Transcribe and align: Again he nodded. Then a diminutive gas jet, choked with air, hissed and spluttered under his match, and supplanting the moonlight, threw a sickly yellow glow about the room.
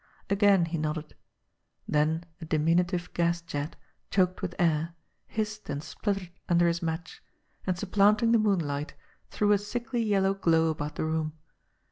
Again 0.31 0.65
he 0.65 0.79
nodded. 0.79 1.13
Then 1.87 2.23
a 2.41 2.45
diminutive 2.45 3.13
gas 3.13 3.39
jet, 3.39 3.75
choked 4.09 4.41
with 4.41 4.55
air, 4.57 4.95
hissed 5.27 5.69
and 5.69 5.83
spluttered 5.83 6.31
under 6.49 6.65
his 6.67 6.81
match, 6.81 7.21
and 7.67 7.77
supplanting 7.77 8.31
the 8.31 8.39
moonlight, 8.39 8.95
threw 9.29 9.51
a 9.51 9.59
sickly 9.59 10.01
yellow 10.01 10.33
glow 10.33 10.69
about 10.71 10.95
the 10.95 11.05
room. 11.05 11.33